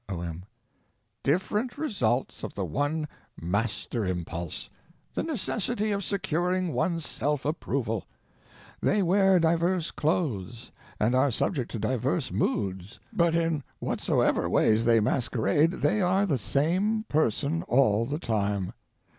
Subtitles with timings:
[0.09, 0.45] O.M.
[1.21, 3.07] Different results of the one
[3.39, 4.67] Master Impulse:
[5.13, 8.07] the necessity of securing one's self approval.
[8.81, 14.99] They wear diverse clothes and are subject to diverse moods, but in whatsoever ways they
[14.99, 18.73] masquerade they are the same person all the time.